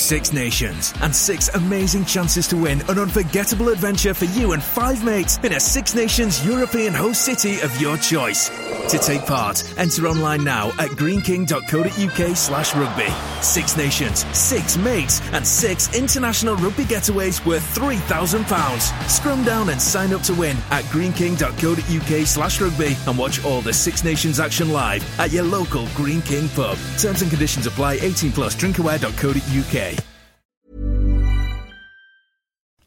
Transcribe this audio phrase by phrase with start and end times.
[0.00, 5.04] Six nations and six amazing chances to win an unforgettable adventure for you and five
[5.04, 8.48] mates in a Six Nations European host city of your choice.
[8.88, 13.12] To take part, enter online now at greeneking.co.uk slash rugby.
[13.42, 19.08] Six nations, six mates, and six international rugby getaways worth £3,000.
[19.08, 23.72] Scrum down and sign up to win at greeneking.co.uk slash rugby and watch all the
[23.72, 26.78] Six Nations action live at your local Greene King pub.
[26.98, 29.89] Terms and conditions apply 18 plus drinkaware.co.uk.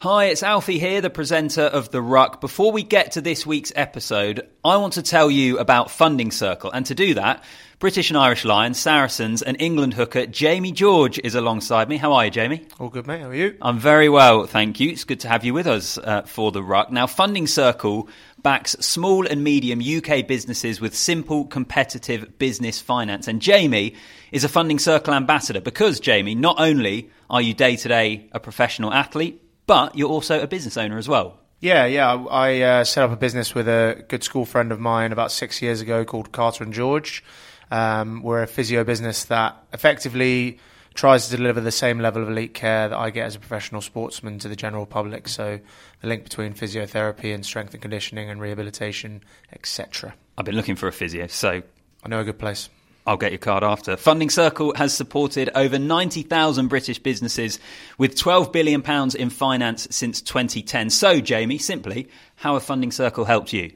[0.03, 2.41] Hi, it's Alfie here, the presenter of The Ruck.
[2.41, 6.71] Before we get to this week's episode, I want to tell you about Funding Circle.
[6.73, 7.41] And to do that,
[7.79, 11.95] British and Irish Lions, Saracens, and England hooker Jamie George is alongside me.
[11.95, 12.67] How are you, Jamie?
[12.81, 13.21] All good, mate.
[13.21, 13.55] How are you?
[13.61, 14.89] I'm very well, thank you.
[14.89, 16.91] It's good to have you with us uh, for The Ruck.
[16.91, 18.09] Now, Funding Circle
[18.41, 23.29] backs small and medium UK businesses with simple, competitive business finance.
[23.29, 23.95] And Jamie
[24.33, 28.41] is a Funding Circle ambassador because, Jamie, not only are you day to day a
[28.41, 31.39] professional athlete, but you're also a business owner as well.
[31.59, 32.13] Yeah, yeah.
[32.13, 35.61] I uh, set up a business with a good school friend of mine about six
[35.61, 37.23] years ago called Carter and George.
[37.71, 40.59] Um, we're a physio business that effectively
[40.93, 43.81] tries to deliver the same level of elite care that I get as a professional
[43.81, 45.27] sportsman to the general public.
[45.27, 45.59] So
[46.01, 50.13] the link between physiotherapy and strength and conditioning and rehabilitation, etc.
[50.37, 51.61] I've been looking for a physio, so
[52.03, 52.69] I know a good place.
[53.05, 53.97] I'll get your card after.
[53.97, 57.59] Funding Circle has supported over 90,000 British businesses
[57.97, 58.81] with £12 billion
[59.17, 60.89] in finance since 2010.
[60.89, 63.71] So, Jamie, simply, how have Funding Circle helped you?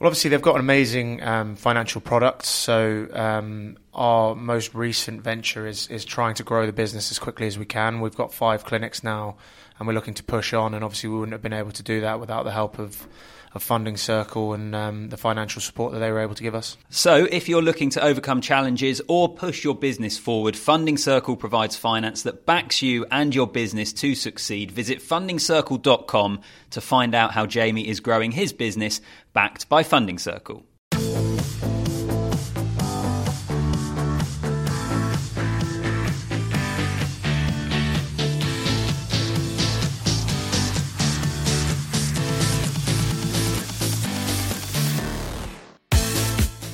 [0.00, 2.44] Well, obviously, they've got an amazing um, financial product.
[2.44, 7.46] So, um, our most recent venture is, is trying to grow the business as quickly
[7.46, 8.00] as we can.
[8.00, 9.36] We've got five clinics now,
[9.78, 10.74] and we're looking to push on.
[10.74, 13.06] And obviously, we wouldn't have been able to do that without the help of
[13.52, 16.76] of Funding Circle and um, the financial support that they were able to give us.
[16.88, 21.76] So, if you're looking to overcome challenges or push your business forward, Funding Circle provides
[21.76, 24.70] finance that backs you and your business to succeed.
[24.70, 29.00] Visit fundingcircle.com to find out how Jamie is growing his business
[29.32, 30.64] backed by Funding Circle.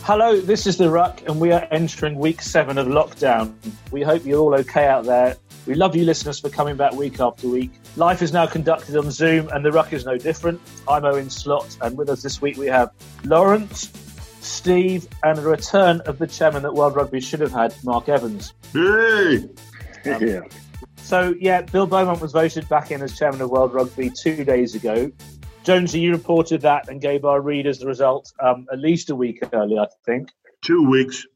[0.07, 3.53] Hello, this is The Ruck, and we are entering week seven of lockdown.
[3.91, 5.37] We hope you're all okay out there.
[5.67, 7.73] We love you, listeners, for coming back week after week.
[7.97, 10.61] Life is now conducted on Zoom, and The Ruck is no different.
[10.87, 12.93] I'm Owen Slot, and with us this week we have
[13.25, 13.91] Lawrence,
[14.43, 18.55] Steve, and the return of the chairman that World Rugby should have had, Mark Evans.
[18.73, 19.39] Hey!
[20.05, 20.43] Um, yeah.
[20.99, 24.77] So, yeah, Bill Beaumont was voted back in as chairman of World Rugby two days
[24.77, 25.11] ago.
[25.67, 29.41] Jonesy, you reported that and gave our readers the result um, at least a week
[29.53, 30.29] early, I think.
[30.65, 31.27] Two weeks.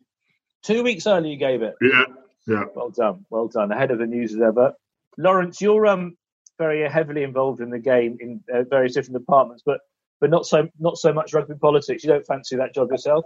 [0.62, 1.74] Two weeks early, you gave it.
[1.82, 2.04] Yeah,
[2.46, 2.64] yeah.
[2.72, 3.72] Well done, well done.
[3.72, 4.72] Ahead of the news as ever.
[5.18, 6.16] Lawrence, you're um,
[6.58, 9.80] very heavily involved in the game in uh, various different departments, but
[10.20, 12.04] but not so not so much rugby politics.
[12.04, 13.24] You don't fancy that job yourself.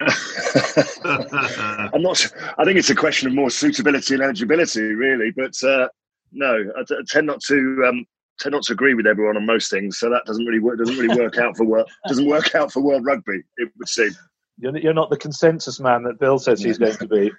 [0.00, 2.26] I'm not.
[2.56, 5.30] I think it's a question of more suitability and eligibility, really.
[5.36, 5.88] But uh,
[6.32, 8.06] no, I, t- I tend not to um,
[8.38, 10.78] tend not to agree with everyone on most things, so that doesn't really work.
[10.78, 11.90] Doesn't really work out for world.
[12.08, 13.42] Doesn't work out for world rugby.
[13.56, 14.10] It would seem.
[14.58, 17.30] You're, you're not the consensus man that Bill says he's going to be.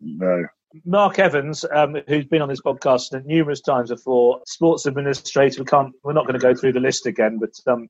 [0.00, 0.44] No.
[0.84, 5.62] Mark Evans, um, who's been on this podcast numerous times before, sports administrator.
[5.62, 5.94] We can't.
[6.02, 7.88] We're not going to go through the list again, but um,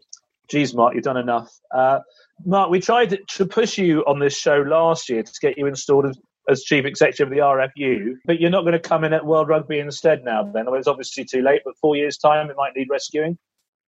[0.48, 1.50] geez, Mark, you've done enough.
[1.74, 2.00] Uh,
[2.44, 6.16] Mark, we tried to push you on this show last year to get you installed
[6.48, 9.24] as, as chief executive of the RFU, but you're not going to come in at
[9.24, 10.44] World Rugby instead now.
[10.44, 13.38] Then well, it's obviously too late, but four years' time, it might need rescuing.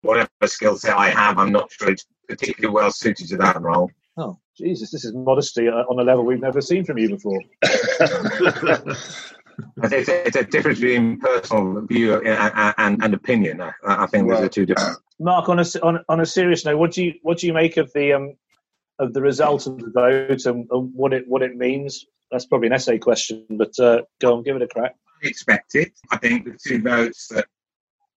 [0.02, 3.90] Whatever skill set I have, I'm not sure it's particularly well suited to that role.
[4.16, 7.40] Oh, Jesus, this is modesty uh, on a level we've never seen from you before.
[9.82, 13.60] it's, a, it's, a, difference between personal view and, and, and opinion.
[13.60, 14.36] I, I think right.
[14.36, 14.98] those are two different.
[15.18, 17.78] Mark, on a on, on a serious note, what do you what do you make
[17.78, 18.36] of the um
[18.98, 22.04] of the result of the vote and, and what it what it means?
[22.30, 24.94] That's probably an essay question, but uh, go on, give it a crack.
[25.22, 25.92] I expect it.
[26.10, 27.46] I think the two votes that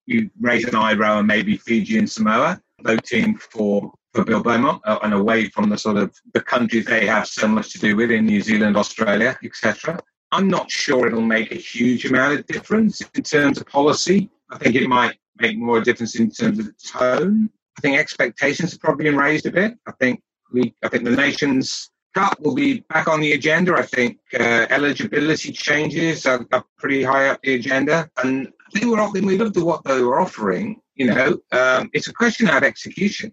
[0.05, 4.97] you raise an eyebrow and maybe Fiji and Samoa voting for for Bill Beaumont uh,
[5.03, 8.09] and away from the sort of the countries they have so much to do with
[8.09, 9.99] in New Zealand, Australia, etc.
[10.31, 14.29] I'm not sure it'll make a huge amount of difference in terms of policy.
[14.49, 17.49] I think it might make more difference in terms of tone.
[17.77, 19.77] I think expectations have probably been raised a bit.
[19.87, 23.75] I think we, I think the Nations Cup will be back on the agenda.
[23.75, 28.91] I think uh, eligibility changes are, are, pretty high up the agenda, and I think
[28.91, 30.81] we're when we looked at what they were offering.
[30.95, 33.31] You know, um, it's a question of execution.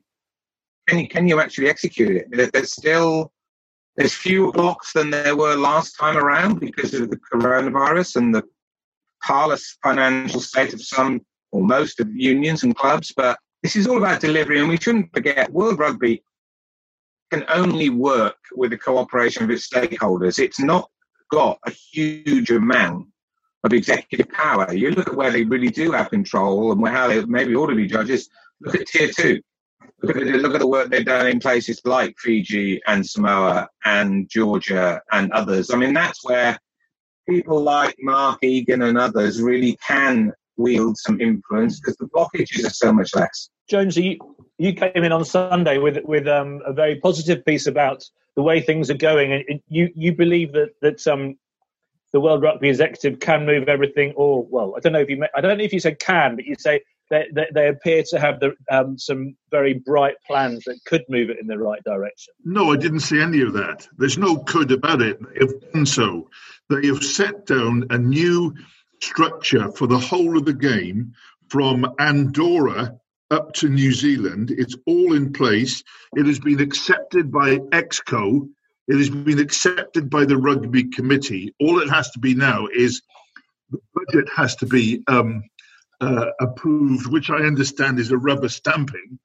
[0.88, 2.52] Can you can you actually execute it?
[2.52, 3.32] There's still
[3.96, 8.44] there's fewer blocks than there were last time around because of the coronavirus and the
[9.22, 13.98] parlous financial state of some or most of unions and clubs, but this is all
[13.98, 16.22] about delivery, and we shouldn't forget World Rugby
[17.30, 20.38] can only work with the cooperation of its stakeholders.
[20.38, 20.90] It's not
[21.30, 23.08] got a huge amount
[23.64, 24.72] of executive power.
[24.72, 27.66] You look at where they really do have control and where how they maybe ought
[27.66, 28.28] to be judges.
[28.60, 29.40] Look at tier two.
[30.02, 33.68] Look at, the, look at the work they've done in places like Fiji and Samoa
[33.84, 35.70] and Georgia and others.
[35.70, 36.58] I mean, that's where
[37.28, 42.70] people like Mark Egan and others really can wield some influence because the blockages are
[42.70, 43.50] so much less.
[43.68, 44.18] Jones, you,
[44.58, 48.04] you came in on Sunday with with um, a very positive piece about
[48.36, 51.36] the way things are going, and you you believe that that um,
[52.12, 55.40] the World Rugby Executive can move everything, or well, I don't know if you I
[55.40, 56.80] don't know if you said can, but you say
[57.10, 61.30] they, they, they appear to have the, um, some very bright plans that could move
[61.30, 62.34] it in the right direction.
[62.44, 63.86] No, I didn't see any of that.
[63.96, 65.18] There's no could about it.
[65.20, 66.30] They have done so.
[66.68, 68.54] They have set down a new
[69.00, 71.14] structure for the whole of the game
[71.48, 72.98] from Andorra
[73.30, 74.50] up to New Zealand.
[74.50, 75.82] It's all in place.
[76.14, 78.48] It has been accepted by EXCO.
[78.88, 81.54] It has been accepted by the rugby committee.
[81.60, 83.02] All it has to be now is
[83.70, 85.42] the budget has to be um,
[86.00, 89.18] uh, approved, which I understand is a rubber stamping.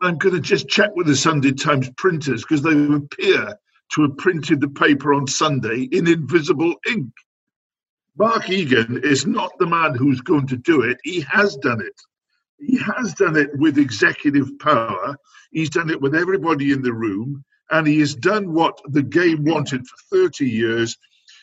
[0.00, 3.58] I'm going to just check with the Sunday Times printers because they appear
[3.94, 7.12] to have printed the paper on Sunday in invisible ink.
[8.16, 10.98] Mark Egan is not the man who's going to do it.
[11.02, 12.00] He has done it.
[12.66, 15.16] He has done it with executive power.
[15.52, 17.44] He's done it with everybody in the room.
[17.70, 20.96] And he has done what the game wanted for 30 years.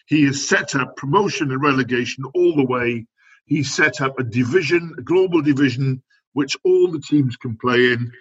[0.07, 3.05] He has set up promotion and relegation all the way.
[3.45, 6.03] He set up a division, a global division,
[6.33, 8.11] which all the teams can play in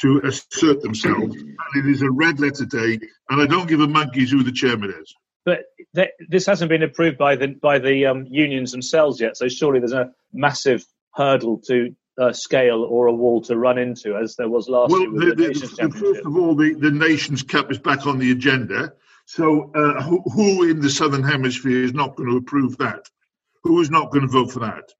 [0.00, 1.36] to assert themselves.
[1.36, 2.98] And it is a red letter day.
[3.28, 5.14] And I don't give a monkey's who the chairman is
[5.44, 5.64] but
[5.94, 9.36] th- this hasn't been approved by the by the um, unions themselves yet.
[9.36, 10.84] So surely there's a massive
[11.14, 15.00] hurdle to uh, scale or a wall to run into, as there was last well,
[15.00, 18.06] year with the, the, Nations the, First of all, the, the Nations Cup is back
[18.06, 18.92] on the agenda.
[19.24, 23.08] So uh, who, who in the Southern Hemisphere is not going to approve that?
[23.64, 24.92] Who is not going to vote for that?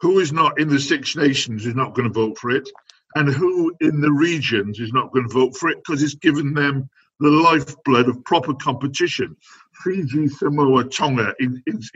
[0.00, 2.68] Who is not in the Six Nations is not going to vote for it?
[3.14, 6.54] And who in the regions is not going to vote for it because it's given
[6.54, 6.88] them
[7.20, 9.36] the lifeblood of proper competition.
[9.82, 11.34] Fiji, Samoa, Tonga,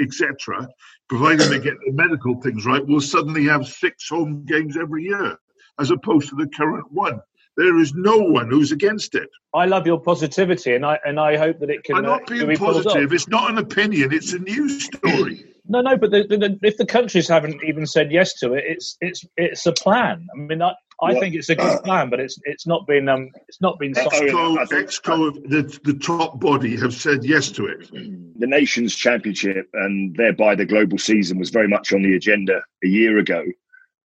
[0.00, 0.69] etc.,
[1.08, 5.36] providing they get the medical things right, will suddenly have six home games every year,
[5.78, 7.20] as opposed to the current one.
[7.56, 9.28] There is no one who's against it.
[9.54, 11.96] I love your positivity, and I and I hope that it can.
[11.96, 13.12] I'm not uh, being be positive.
[13.12, 14.12] It's not an opinion.
[14.12, 15.44] It's a news story.
[15.69, 18.96] no, no, but the, the, if the countries haven't even said yes to it, it's
[19.00, 20.26] it's it's a plan.
[20.34, 23.31] I mean, I, I think it's a good plan, but it's it's not been um
[23.49, 23.93] it's not been.
[23.94, 27.91] Exco, Exco, the the top body have said yes to it.
[28.38, 32.88] The Nations Championship and thereby the global season was very much on the agenda a
[32.88, 33.44] year ago.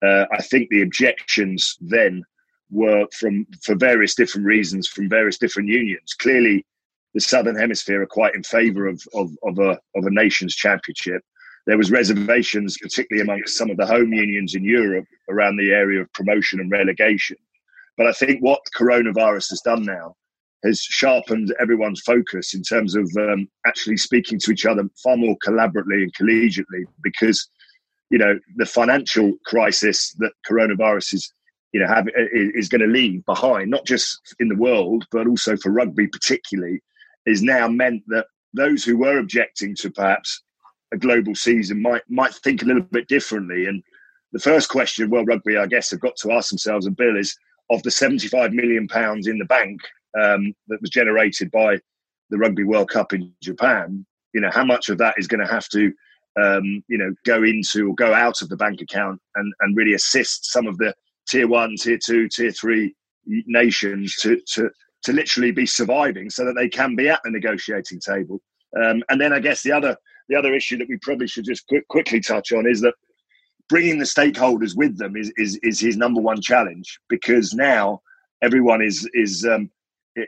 [0.03, 2.23] Uh, I think the objections then
[2.69, 6.13] were from for various different reasons from various different unions.
[6.13, 6.65] Clearly,
[7.13, 11.21] the Southern Hemisphere are quite in favour of, of of a of a Nations Championship
[11.67, 16.01] there was reservations, particularly amongst some of the home unions in Europe, around the area
[16.01, 17.35] of promotion and relegation.
[17.97, 20.15] But I think what coronavirus has done now
[20.63, 25.35] has sharpened everyone's focus in terms of um, actually speaking to each other far more
[25.45, 27.47] collaboratively and collegiately, because
[28.09, 31.33] you know the financial crisis that coronavirus is
[31.73, 35.57] you know have, is going to leave behind, not just in the world but also
[35.57, 36.81] for rugby particularly,
[37.25, 40.41] is now meant that those who were objecting to perhaps
[40.93, 43.65] a global season might might think a little bit differently.
[43.65, 43.83] And
[44.31, 47.37] the first question World Rugby, I guess, have got to ask themselves and Bill is
[47.69, 49.81] of the 75 million pounds in the bank
[50.21, 51.77] um, that was generated by
[52.29, 54.05] the Rugby World Cup in Japan.
[54.33, 55.91] You know, how much of that is going to have to,
[56.41, 59.93] um, you know, go into or go out of the bank account and, and really
[59.93, 60.93] assist some of the
[61.27, 64.69] tier one, tier two, tier three nations to, to,
[65.03, 68.41] to literally be surviving so that they can be at the negotiating table.
[68.81, 69.97] Um, and then I guess the other
[70.29, 72.93] the other issue that we probably should just quick, quickly touch on is that
[73.69, 78.01] bringing the stakeholders with them is, is, is his number one challenge because now
[78.41, 79.69] everyone is is um,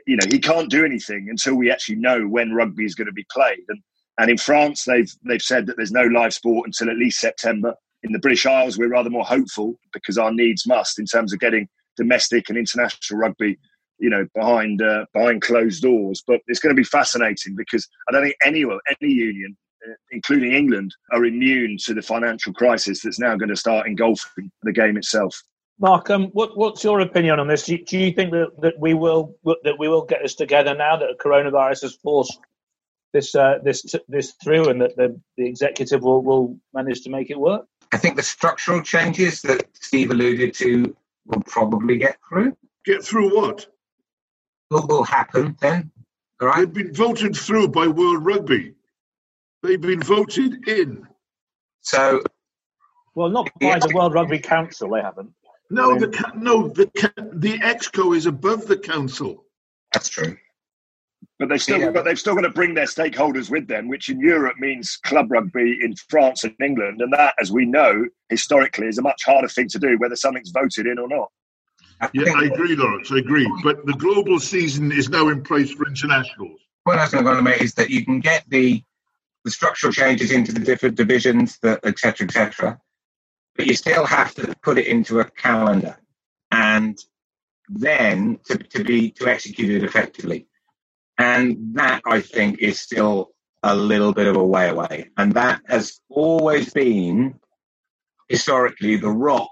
[0.06, 3.12] you know he can't do anything until we actually know when rugby is going to
[3.12, 3.64] be played.
[3.68, 3.80] And
[4.18, 7.74] and in France they've they've said that there's no live sport until at least September.
[8.02, 11.40] In the British Isles we're rather more hopeful because our needs must in terms of
[11.40, 13.58] getting domestic and international rugby
[13.98, 16.22] you know behind uh, behind closed doors.
[16.26, 19.56] But it's going to be fascinating because I don't think anyone any union
[20.10, 24.72] including England, are immune to the financial crisis that's now going to start engulfing the
[24.72, 25.42] game itself.
[25.78, 27.64] Mark, um, what, what's your opinion on this?
[27.64, 30.74] Do you, do you, think that, that we will that we will get this together
[30.74, 32.38] now that coronavirus has forced
[33.14, 37.30] this uh, this this through, and that the, the executive will, will manage to make
[37.30, 37.64] it work?
[37.92, 40.94] I think the structural changes that Steve alluded to
[41.26, 42.56] will probably get through.
[42.84, 43.66] Get through what?
[44.68, 45.90] What will happen then.
[46.40, 46.58] All right.
[46.58, 48.74] They've been voted through by World Rugby.
[49.62, 51.06] They've been voted in.
[51.82, 52.22] So
[53.14, 54.90] Well, not by the World Rugby Council.
[54.90, 55.30] They haven't.
[55.70, 56.86] No, the ca- no the
[57.34, 59.44] the exco is above the council.
[59.92, 60.36] that's true.
[61.38, 61.90] But they've still, Yeah.
[61.90, 65.30] but they've still got to bring their stakeholders with them, which in Europe means club
[65.30, 69.48] rugby in France and England, and that, as we know, historically, is a much harder
[69.48, 71.28] thing to do, whether something's voted in or not.
[72.00, 73.10] I Yeah, I agree, Lawrence.
[73.10, 73.50] I agree.
[73.62, 76.60] But the global season is now in place for internationals.
[76.84, 78.82] what I was going to make is that you can get the
[79.44, 82.80] the structural changes into the different divisions, the et cetera, et cetera,
[83.56, 85.96] but you still have to put it into a calendar
[86.50, 86.98] and
[87.68, 90.46] then to, to be to execute it effectively.
[91.18, 93.30] And that I think is still
[93.62, 95.10] a little bit of a way away.
[95.16, 97.38] And that has always been
[98.28, 99.50] historically the rock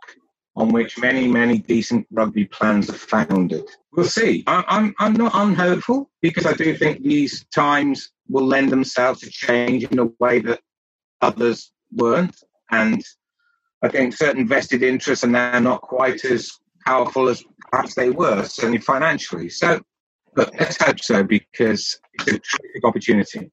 [0.56, 3.68] on which many, many decent rugby plans are founded.
[3.92, 4.44] We'll see.
[4.46, 9.30] I, I'm, I'm not unhopeful because I do think these times will lend themselves to
[9.30, 10.60] change in a way that
[11.20, 12.36] others weren't.
[12.70, 13.02] And
[13.82, 16.52] I think certain vested interests are now not quite as
[16.84, 19.48] powerful as perhaps they were, certainly financially.
[19.48, 19.80] So,
[20.34, 23.50] but let's hope so because it's a terrific opportunity.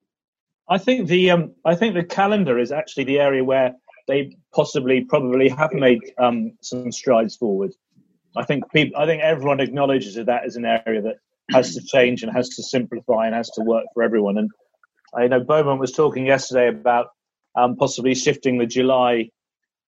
[0.69, 3.75] I think the um, I think the calendar is actually the area where
[4.07, 7.71] they possibly probably have made um, some strides forward.
[8.35, 11.17] I think people, I think everyone acknowledges that that is an area that
[11.51, 14.37] has to change and has to simplify and has to work for everyone.
[14.37, 14.49] And
[15.15, 17.07] I know Beaumont was talking yesterday about
[17.55, 19.29] um, possibly shifting the July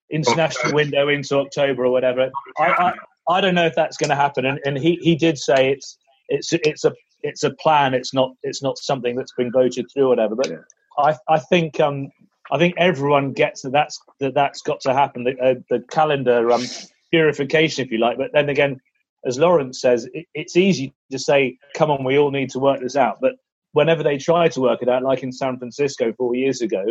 [0.10, 2.32] international window into October or whatever.
[2.58, 2.94] I, I,
[3.30, 4.46] I don't know if that's going to happen.
[4.46, 5.98] And, and he, he did say it's
[6.30, 6.94] it's it's a
[7.24, 7.94] it's a plan.
[7.94, 10.36] It's not it's not something that's been voted through or whatever.
[10.36, 10.52] But
[10.98, 12.10] I I think um
[12.52, 15.24] I think everyone gets that that's that that's got to happen.
[15.24, 16.64] The, uh, the calendar um
[17.12, 18.18] purification, if you like.
[18.18, 18.80] But then again,
[19.26, 22.82] as Lawrence says, it, it's easy to say, "Come on, we all need to work
[22.82, 23.34] this out." But
[23.78, 26.84] whenever they try to work it out, like in San Francisco four years ago,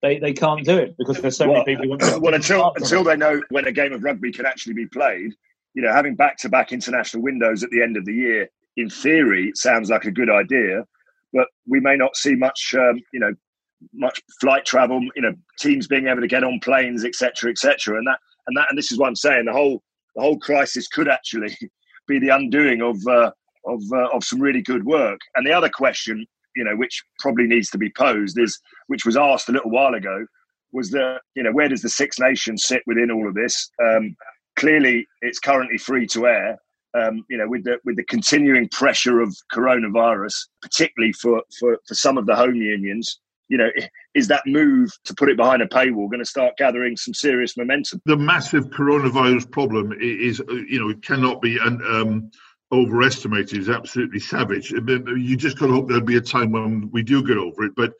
[0.00, 2.18] they, they can't do it because there's so many people who want to.
[2.20, 3.04] well, until until it.
[3.04, 5.32] they know when a game of rugby can actually be played,
[5.74, 9.56] you know, having back-to-back international windows at the end of the year, in theory, it
[9.56, 10.84] sounds like a good idea,
[11.32, 13.34] but we may not see much, um, you know,
[13.92, 18.06] much flight travel, you know, teams being able to get on planes, etc., etc., and
[18.06, 19.46] that and that and this is what I'm saying.
[19.46, 19.82] The whole
[20.14, 21.56] the whole crisis could actually
[22.06, 23.32] be the undoing of uh,
[23.66, 25.20] of uh, of some really good work.
[25.34, 29.16] And the other question, you know, which probably needs to be posed is, which was
[29.16, 30.26] asked a little while ago,
[30.72, 33.70] was that you know where does the Six Nations sit within all of this?
[33.82, 34.16] Um,
[34.56, 36.58] clearly, it's currently free to air.
[36.96, 41.94] Um, you know, with the with the continuing pressure of coronavirus, particularly for, for, for
[41.94, 43.18] some of the home unions,
[43.48, 43.68] you know,
[44.14, 47.56] is that move to put it behind a paywall going to start gathering some serious
[47.56, 48.00] momentum?
[48.06, 52.30] The massive coronavirus problem is, uh, you know, it cannot be um,
[52.72, 53.58] overestimated.
[53.58, 54.70] is absolutely savage.
[54.70, 57.72] You just got to hope there'll be a time when we do get over it.
[57.76, 57.92] But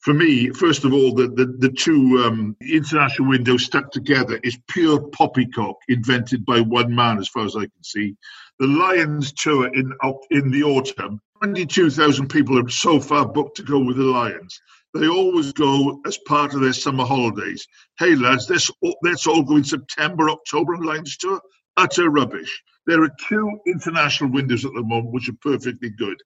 [0.00, 4.58] for me, first of all, the the, the two um, international windows stuck together is
[4.68, 8.16] pure poppycock invented by one man, as far as I can see.
[8.58, 9.92] The Lions tour in
[10.30, 14.60] in the autumn, twenty-two thousand people are so far booked to go with the Lions.
[14.94, 17.66] They always go as part of their summer holidays.
[17.98, 21.40] Hey lads, let's all, let's all go in September, October on Lions tour.
[21.76, 22.62] Utter rubbish.
[22.86, 26.16] There are two international windows at the moment which are perfectly good.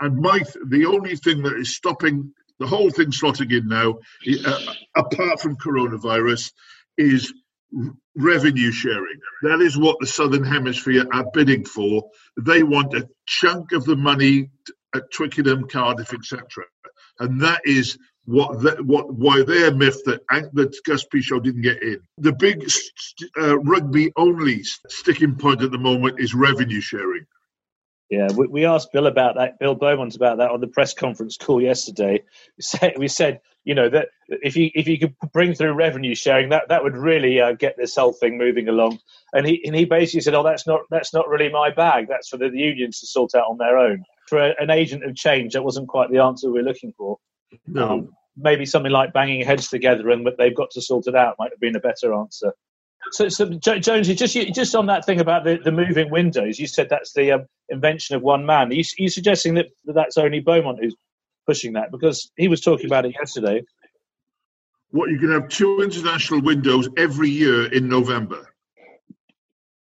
[0.00, 3.98] And my the only thing that is stopping the whole thing slotting in now,
[4.46, 4.60] uh,
[4.96, 6.52] apart from coronavirus,
[6.96, 7.32] is
[8.16, 9.18] revenue sharing.
[9.42, 12.08] That is what the Southern Hemisphere are bidding for.
[12.40, 14.50] They want a chunk of the money
[14.94, 16.46] at Twickenham, Cardiff, etc.
[17.18, 20.20] And that is what the, what why they're miffed that
[20.54, 22.00] that Gus Pichot didn't get in.
[22.18, 27.26] The big st- uh, rugby only sticking point at the moment is revenue sharing.
[28.10, 29.58] Yeah, we, we asked Bill about that.
[29.58, 32.22] Bill Beaumont about that on the press conference call yesterday.
[32.56, 36.14] We said, we said you know, that if you if you could bring through revenue
[36.14, 38.98] sharing, that that would really uh, get this whole thing moving along.
[39.32, 42.06] And he and he basically said, "Oh, that's not that's not really my bag.
[42.08, 45.16] That's for the unions to sort out on their own." For a, an agent of
[45.16, 47.18] change, that wasn't quite the answer we're looking for.
[47.66, 47.88] No.
[47.88, 51.36] Um, maybe something like banging heads together and but they've got to sort it out
[51.38, 52.52] might have been a better answer.
[53.12, 56.66] So, so Jo- Jonesy, just just on that thing about the, the moving windows, you
[56.66, 58.70] said that's the um, invention of one man.
[58.70, 60.96] Are you, are you suggesting that that's only Beaumont who's
[61.46, 63.62] pushing that because he was talking about it yesterday?
[64.90, 68.53] What you can have two international windows every year in November.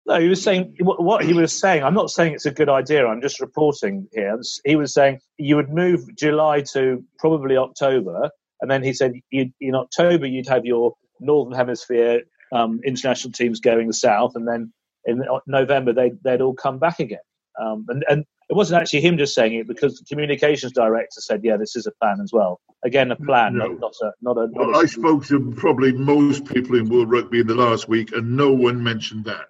[0.07, 1.83] No, he was saying what he was saying.
[1.83, 3.05] I'm not saying it's a good idea.
[3.05, 4.39] I'm just reporting here.
[4.65, 8.31] He was saying you would move July to probably October,
[8.61, 13.91] and then he said in October you'd have your Northern Hemisphere um, international teams going
[13.91, 14.73] south, and then
[15.05, 17.19] in November they they'd all come back again.
[17.61, 21.41] Um, and and it wasn't actually him just saying it because the communications director said,
[21.43, 23.67] "Yeah, this is a plan as well." Again, a plan, no.
[23.67, 24.47] not, not a not a.
[24.47, 24.79] Not well, a...
[24.79, 28.51] I spoke to probably most people in World Rugby in the last week, and no
[28.51, 29.47] one mentioned that.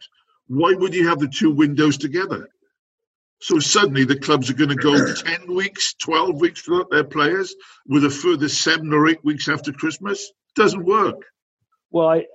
[0.51, 2.50] Why would you have the two windows together?
[3.39, 7.55] So suddenly the clubs are going to go 10 weeks, 12 weeks without their players
[7.88, 10.29] with a further seven or eight weeks after Christmas?
[10.58, 11.24] Doesn't work.
[11.89, 12.25] Well, I,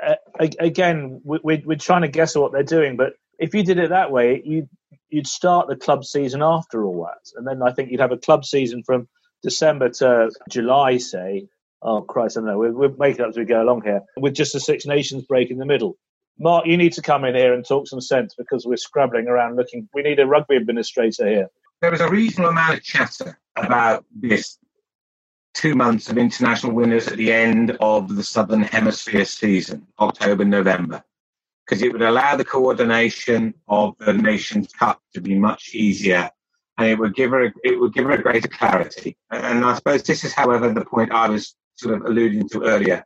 [0.40, 3.90] I, again, we, we're trying to guess what they're doing, but if you did it
[3.90, 4.70] that way, you'd,
[5.11, 7.38] you'd start the club season after all that.
[7.38, 9.08] And then I think you'd have a club season from
[9.42, 11.49] December to July, say.
[11.82, 12.58] Oh, Christ, I don't know.
[12.58, 15.50] We're, we're making up as we go along here with just a Six Nations break
[15.50, 15.99] in the middle.
[16.38, 19.57] Mark, you need to come in here and talk some sense because we're scrabbling around
[19.57, 19.88] looking.
[19.95, 21.49] We need a rugby administrator here.
[21.81, 24.59] There was a reasonable amount of chatter about this
[25.55, 31.02] two months of international winners at the end of the Southern Hemisphere season, October, November,
[31.64, 36.31] because it would allow the coordination of the Nations Cup to be much easier
[36.78, 39.16] and it would give her a, it would give her a greater clarity.
[39.31, 43.05] And I suppose this is, however, the point I was sort of alluding to earlier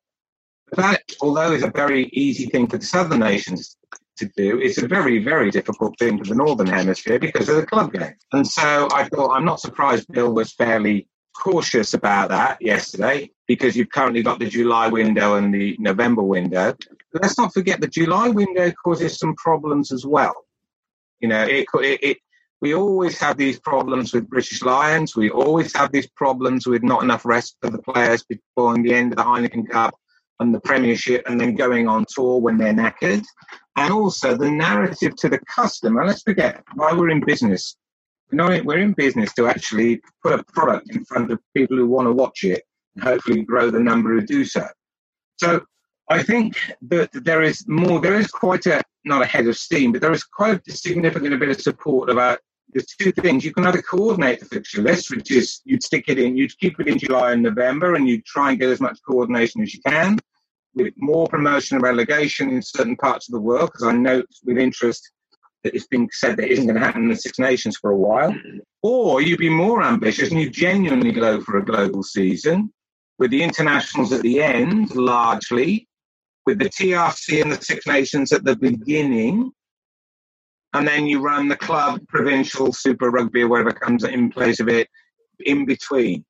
[0.76, 3.76] that, although is a very easy thing for the southern nations
[4.18, 7.66] to do, it's a very, very difficult thing for the northern hemisphere because of the
[7.66, 8.14] club game.
[8.32, 13.76] And so I thought, I'm not surprised Bill was fairly cautious about that yesterday because
[13.76, 16.74] you've currently got the July window and the November window.
[17.12, 20.34] But let's not forget the July window causes some problems as well.
[21.20, 22.16] You know, it, it, it
[22.60, 25.16] we always have these problems with British Lions.
[25.16, 29.12] We always have these problems with not enough rest for the players before the end
[29.12, 29.94] of the Heineken Cup
[30.40, 33.24] and the Premiership and then going on tour when they're knackered.
[33.76, 36.04] And also the narrative to the customer.
[36.04, 37.76] Let's forget why we're in business.
[38.32, 42.12] We're in business to actually put a product in front of people who want to
[42.12, 42.62] watch it
[42.94, 44.66] and hopefully grow the number who do so.
[45.36, 45.62] So
[46.08, 49.92] I think that there is more, there is quite a, not a head of steam,
[49.92, 52.40] but there is quite a significant bit of support about
[52.72, 53.44] the two things.
[53.44, 56.78] You can either coordinate the fixture list, which is you'd stick it in, you'd keep
[56.78, 59.80] it in July and November, and you'd try and get as much coordination as you
[59.84, 60.18] can
[60.74, 64.58] with more promotion and relegation in certain parts of the world, because I note with
[64.58, 65.10] interest
[65.64, 67.90] that it's been said that it isn't going to happen in the Six Nations for
[67.90, 68.34] a while.
[68.82, 72.72] Or you would be more ambitious and you genuinely go for a global season
[73.18, 75.86] with the internationals at the end, largely,
[76.46, 79.52] with the TRC and the Six Nations at the beginning,
[80.72, 84.68] and then you run the club, provincial, Super Rugby, or whatever comes in place of
[84.68, 84.88] it
[85.40, 86.24] in between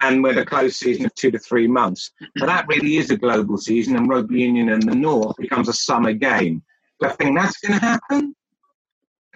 [0.00, 2.12] and with a close season of two to three months.
[2.36, 5.72] So that really is a global season, and rugby union in the north becomes a
[5.72, 6.62] summer game.
[7.00, 8.34] Do I think that's going to happen?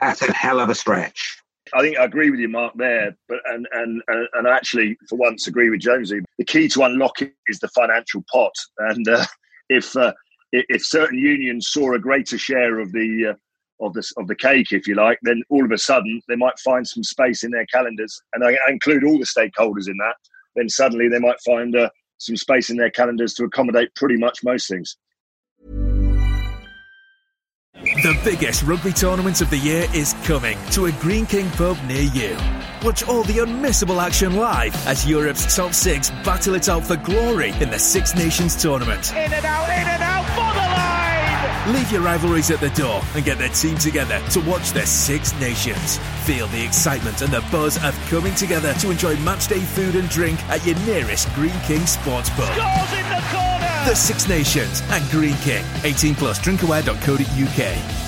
[0.01, 1.38] That's a hell of a stretch.
[1.75, 5.46] I think I agree with you, Mark, there, but and and and actually, for once,
[5.46, 6.20] agree with Jonesy.
[6.38, 9.25] The key to unlock it is the financial pot, and uh,
[9.68, 10.12] if uh,
[10.53, 14.72] if certain unions saw a greater share of the uh, of the of the cake,
[14.72, 17.66] if you like, then all of a sudden they might find some space in their
[17.66, 20.16] calendars, and I include all the stakeholders in that
[20.56, 24.40] then suddenly they might find uh, some space in their calendars to accommodate pretty much
[24.44, 24.96] most things.
[27.74, 32.02] The biggest rugby tournament of the year is coming to a Greene King pub near
[32.02, 32.36] you.
[32.84, 37.50] Watch all the unmissable action live as Europe's top six battle it out for glory
[37.60, 39.12] in the Six Nations tournament.
[39.12, 40.51] In and out, in and out for the line!
[41.68, 45.33] Leave your rivalries at the door and get the team together to watch the Six
[45.38, 45.98] Nations.
[46.25, 50.42] Feel the excitement and the buzz of coming together to enjoy matchday food and drink
[50.48, 52.31] at your nearest Greene King sports
[52.92, 53.88] in the corner!
[53.88, 55.64] The Six Nations and Greene King.
[55.85, 58.01] 18 plus drinkaware.co.uk.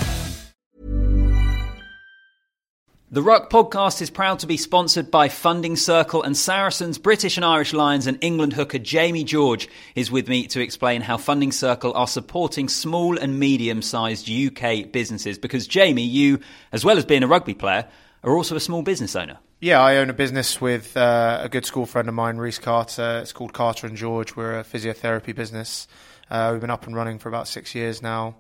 [3.14, 7.44] The Ruck podcast is proud to be sponsored by Funding Circle and Saracens, British and
[7.44, 11.94] Irish Lions, and England hooker Jamie George is with me to explain how Funding Circle
[11.94, 15.38] are supporting small and medium sized UK businesses.
[15.38, 16.40] Because, Jamie, you,
[16.72, 17.86] as well as being a rugby player,
[18.24, 19.38] are also a small business owner.
[19.60, 23.20] Yeah, I own a business with uh, a good school friend of mine, Reese Carter.
[23.22, 24.34] It's called Carter and George.
[24.34, 25.86] We're a physiotherapy business.
[26.28, 28.34] Uh, we've been up and running for about six years now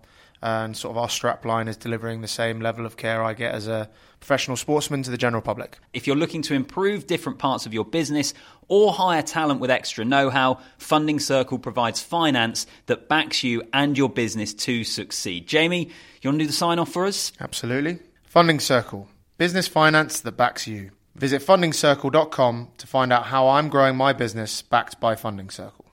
[0.44, 3.54] and sort of our strap line is delivering the same level of care I get
[3.54, 3.88] as a
[4.20, 5.78] professional sportsman to the general public.
[5.94, 8.34] If you're looking to improve different parts of your business
[8.68, 13.96] or hire talent with extra know how, Funding Circle provides finance that backs you and
[13.96, 15.46] your business to succeed.
[15.46, 17.32] Jamie, you want to do the sign off for us?
[17.40, 18.00] Absolutely.
[18.24, 20.90] Funding Circle, business finance that backs you.
[21.14, 25.83] Visit fundingcircle.com to find out how I'm growing my business backed by Funding Circle.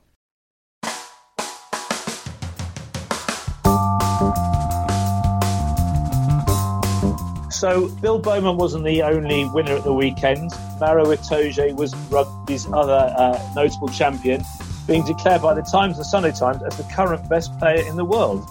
[7.62, 10.50] So Bill Beaumont wasn't the only winner at the weekend.
[10.80, 14.42] Maro Itoje was rugby's other uh, notable champion,
[14.88, 18.04] being declared by the Times and Sunday Times as the current best player in the
[18.04, 18.50] world.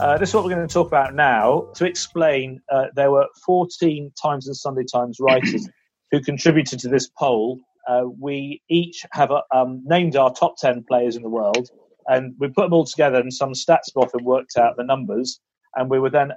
[0.00, 1.68] Uh, this is what we're going to talk about now.
[1.76, 5.68] To explain, uh, there were 14 Times and Sunday Times writers
[6.10, 7.60] who contributed to this poll.
[7.88, 11.70] Uh, we each have a, um, named our top 10 players in the world,
[12.08, 15.38] and we put them all together, and some stats have worked out the numbers.
[15.76, 16.32] And we were then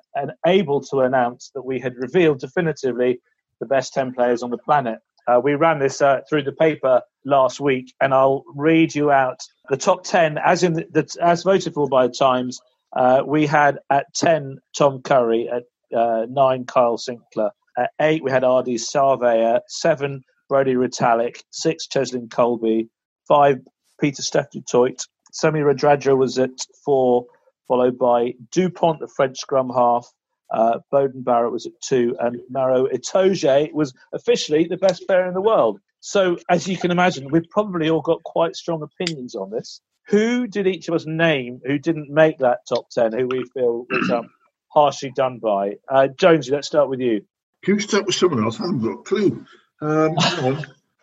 [0.46, 3.20] able to announce that we had revealed definitively
[3.60, 5.00] the best 10 players on the planet.
[5.28, 9.40] Uh, we ran this uh, through the paper last week, and I'll read you out
[9.70, 12.60] the top 10 as in the, the as voted for by the Times
[12.96, 15.64] uh, we had at 10 Tom Curry, at
[15.98, 22.30] uh, 9 Kyle Sinckler, at 8 we had Ardie Savea, 7 Brodie Retallick, 6 Cheslin
[22.30, 22.88] Kolbe,
[23.28, 23.60] 5
[24.00, 26.52] Pieter-Steph Toit, Semi Radradra was at
[26.86, 27.26] 4,
[27.68, 30.08] followed by Dupont, the French scrum half,
[30.52, 35.34] uh, Beauden Barrett was at 2, and Maro Itoje was officially the best player in
[35.34, 35.80] the world.
[36.00, 39.82] So, as you can imagine, we've probably all got quite strong opinions on this.
[40.08, 43.88] Who did each of us name who didn't make that top 10, who we feel
[43.90, 44.30] was um,
[44.68, 45.78] harshly done by?
[45.90, 47.26] Uh, Jonesy, let's start with you.
[47.64, 48.60] Can you start with someone else?
[48.60, 49.46] I haven't got a clue.
[49.82, 50.16] Um,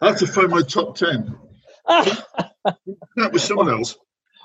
[0.01, 1.37] I have to find my top 10.
[1.87, 3.97] that was someone else.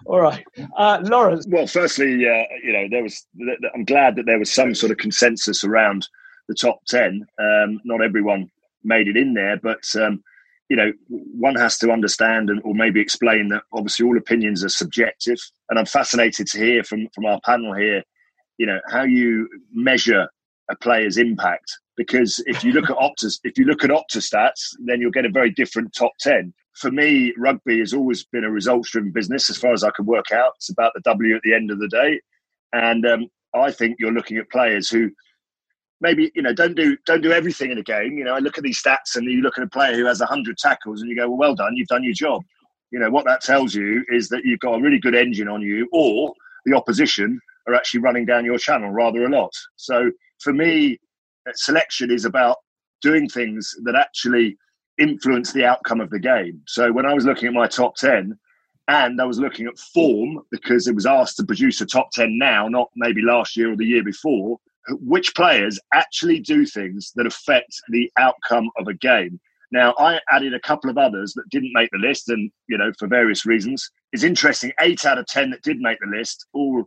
[0.05, 0.43] All right,
[0.77, 1.45] uh, Lawrence.
[1.49, 3.25] Well, firstly, uh, you know, there was.
[3.73, 6.07] I'm glad that there was some sort of consensus around
[6.47, 7.25] the top ten.
[7.39, 8.49] Um, not everyone
[8.83, 10.23] made it in there, but um,
[10.69, 14.69] you know, one has to understand and or maybe explain that obviously all opinions are
[14.69, 15.39] subjective.
[15.69, 18.03] And I'm fascinated to hear from from our panel here,
[18.57, 20.27] you know, how you measure
[20.69, 21.71] a player's impact.
[21.95, 25.29] Because if you look at Optus, if you look at Optastats, then you'll get a
[25.29, 26.53] very different top ten.
[26.79, 30.31] For me, rugby has always been a results-driven business, as far as I can work
[30.31, 30.53] out.
[30.57, 32.19] It's about the W at the end of the day,
[32.73, 35.09] and um, I think you're looking at players who
[36.01, 38.17] maybe you know don't do don't do everything in a game.
[38.17, 40.21] You know, I look at these stats and you look at a player who has
[40.21, 42.43] hundred tackles and you go, well, well done, you've done your job.
[42.91, 45.61] You know what that tells you is that you've got a really good engine on
[45.61, 46.33] you, or
[46.65, 49.51] the opposition are actually running down your channel rather a lot.
[49.75, 50.99] So for me,
[51.53, 52.57] selection is about
[53.01, 54.57] doing things that actually
[54.99, 56.61] influence the outcome of the game.
[56.67, 58.37] So when I was looking at my top ten.
[58.89, 62.37] And I was looking at form because it was asked to produce a top 10
[62.37, 67.27] now, not maybe last year or the year before which players actually do things that
[67.27, 69.39] affect the outcome of a game.
[69.71, 72.91] Now, I added a couple of others that didn't make the list, and you know,
[72.97, 73.89] for various reasons.
[74.13, 74.71] It's interesting.
[74.79, 76.85] Eight out of ten that did make the list all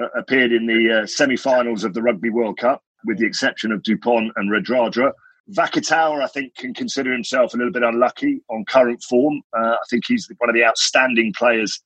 [0.00, 3.82] uh, appeared in the uh, semi-finals of the Rugby World Cup, with the exception of
[3.82, 5.12] Dupont and Radradra.
[5.50, 9.42] Vakatawa, I think, can consider himself a little bit unlucky on current form.
[9.56, 11.80] Uh, I think he's one of the outstanding players.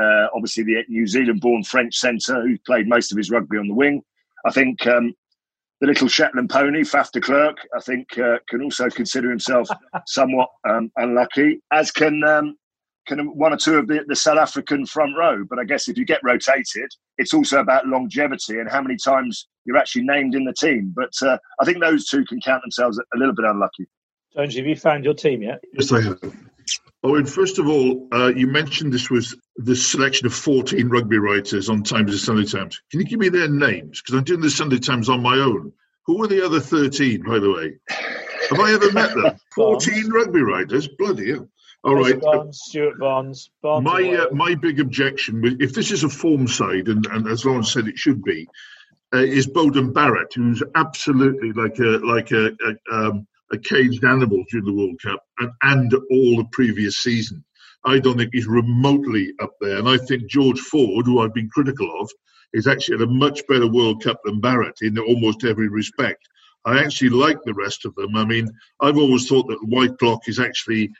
[0.00, 3.74] Uh, obviously, the New Zealand-born French centre who played most of his rugby on the
[3.74, 4.02] wing.
[4.46, 5.12] I think um,
[5.80, 9.68] the little Shetland pony, Faf de Klerk, I think uh, can also consider himself
[10.06, 12.56] somewhat um, unlucky, as can um,
[13.06, 15.44] can one or two of the, the South African front row.
[15.48, 19.48] But I guess if you get rotated, it's also about longevity and how many times
[19.64, 20.92] you're actually named in the team.
[20.94, 23.86] But uh, I think those two can count themselves a little bit unlucky.
[24.34, 25.60] Jones, have you found your team yet?
[25.72, 26.20] Yes, I have.
[27.02, 31.18] Oh, and first of all, uh, you mentioned this was the selection of 14 rugby
[31.18, 32.80] writers on Times and Sunday Times.
[32.90, 34.00] Can you give me their names?
[34.00, 35.72] Because I'm doing the Sunday Times on my own.
[36.06, 37.78] Who were the other 13, by the way?
[38.50, 39.36] Have I ever met them?
[39.54, 40.88] 14 rugby writers?
[40.88, 41.48] Bloody hell.
[41.82, 42.20] All right.
[42.20, 43.50] Barnes, Stuart Barnes.
[43.62, 47.44] Barnes my uh, my big objection, if this is a form side, and, and as
[47.44, 48.46] Lawrence said, it should be,
[49.14, 54.44] uh, is Beauden Barrett, who's absolutely like a like a, a um, a caged animal
[54.50, 57.44] during the World Cup and, and all the previous season.
[57.84, 59.78] I don't think he's remotely up there.
[59.78, 62.10] And I think George Ford, who I've been critical of,
[62.52, 66.28] is actually at a much better World Cup than Barrett in almost every respect.
[66.64, 68.16] I actually like the rest of them.
[68.16, 68.48] I mean,
[68.80, 70.90] I've always thought that Whitelock is actually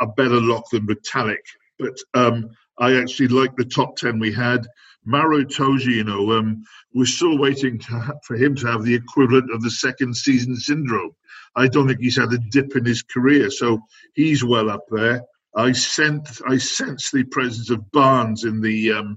[0.00, 1.44] a, better lock than Retallick,
[1.78, 4.66] but um, I actually like the top 10 we had.
[5.04, 6.64] Maro Itoje, you know, um,
[6.94, 11.12] we're still waiting to, for him to have the equivalent of the second season syndrome.
[11.56, 13.80] I don't think he's had a dip in his career, so
[14.14, 15.22] he's well up there.
[15.54, 19.16] I sense I sense the presence of Barnes in the um,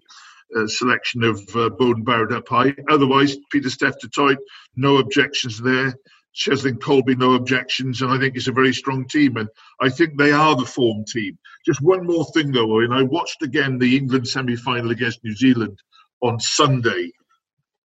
[0.56, 2.74] uh, selection of uh, Beauden Barrett up high.
[2.90, 4.38] Otherwise, Pieter du Toit,
[4.76, 5.94] no objections there.
[6.36, 9.38] Cheslin Kolbe, no objections, and I think it's a very strong team.
[9.38, 11.38] And I think they are the form team.
[11.66, 15.80] Just one more thing, though, and I watched again the England semi-final against New Zealand
[16.22, 17.12] on Sunday.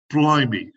[0.09, 0.71] Blimey,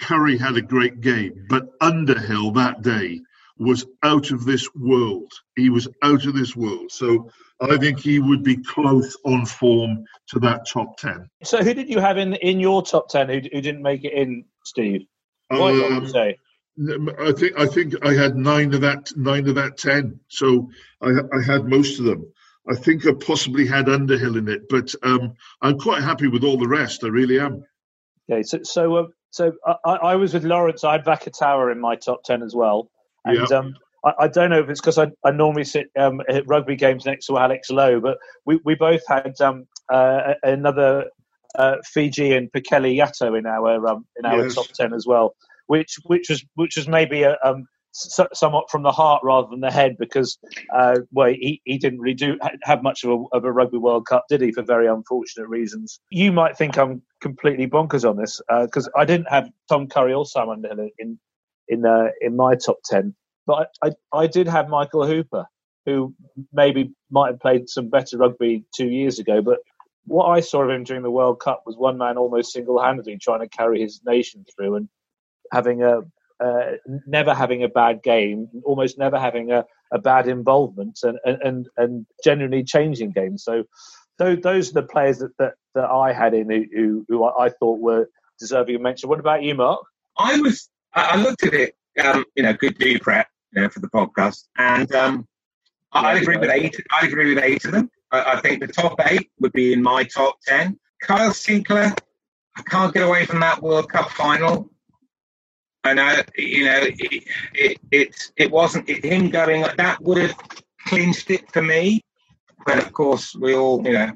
[0.00, 3.20] Curry had a great game, but Underhill that day
[3.58, 5.30] was out of this world.
[5.56, 6.90] He was out of this world.
[6.90, 11.28] So I think he would be close on form to that top 10.
[11.44, 14.12] So who did you have in in your top 10 who, who didn't make it
[14.12, 15.02] in, Steve?
[15.48, 16.38] What um, say?
[16.78, 20.20] I think I think I had nine of that nine of that ten.
[20.28, 20.70] So
[21.02, 22.32] I, I had most of them.
[22.68, 26.56] I think I possibly had Underhill in it, but um, I'm quite happy with all
[26.56, 27.04] the rest.
[27.04, 27.64] I really am.
[28.30, 29.52] Okay, so so uh, so
[29.84, 30.84] I, I, was with Lawrence.
[30.84, 32.90] I had Vakatawa in my top ten as well,
[33.24, 33.56] and yeah.
[33.56, 36.76] um, I, I, don't know if it's because I, I, normally sit um, at rugby
[36.76, 41.06] games next to Alex Lowe, but we, we both had um, uh, another
[41.56, 44.54] uh, Fijian Peceli Yato in our um, in our yes.
[44.54, 45.34] top ten as well,
[45.72, 49.70] which which was which was maybe a, um, somewhat from the heart rather than the
[49.70, 50.38] head because
[50.74, 54.04] uh, well he, he didn't really do have much of a, of a rugby World
[54.06, 55.98] Cup did he for very unfortunate reasons.
[56.10, 60.12] You might think I'm completely bonkers on this because uh, I didn't have Tom Curry
[60.12, 61.18] or Sam Underhill in
[61.68, 63.14] in uh, in my top ten,
[63.46, 65.46] but I, I, I did have Michael Hooper
[65.86, 66.14] who
[66.52, 69.58] maybe might have played some better rugby two years ago, but
[70.04, 73.40] what I saw of him during the World Cup was one man almost single-handedly trying
[73.40, 74.88] to carry his nation through and
[75.52, 76.00] having a
[76.42, 76.72] uh,
[77.06, 82.06] never having a bad game, almost never having a, a bad involvement, and, and and
[82.24, 83.44] genuinely changing games.
[83.44, 83.64] So,
[84.18, 87.78] those, those are the players that, that, that I had in who, who, I thought
[87.80, 88.08] were
[88.40, 89.08] deserving of mention.
[89.08, 89.84] What about you, Mark?
[90.18, 93.80] I was I looked at it, um, you know, good do prep you know, for
[93.80, 95.28] the podcast, and um,
[95.92, 96.76] I agree with eight.
[96.90, 97.90] I agree with eight of them.
[98.10, 100.78] I, I think the top eight would be in my top ten.
[101.02, 101.96] Kyle Sinckler,
[102.56, 104.71] I can't get away from that World Cup final.
[105.84, 110.18] I know, you know, it it it, it wasn't it, him going like that would
[110.18, 110.36] have
[110.86, 112.02] clinched it for me.
[112.64, 114.12] But of course, we all, you know,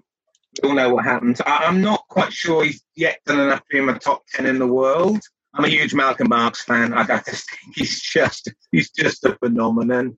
[0.62, 1.40] we all know what happened.
[1.44, 4.46] I, am not quite sure he's yet done enough to be in the top ten
[4.46, 5.20] in the world.
[5.54, 6.92] I'm a huge Malcolm Marx fan.
[6.92, 10.16] I just think he's just he's just a phenomenon.